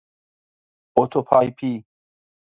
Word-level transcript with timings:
اتوپیایی 0.97 1.73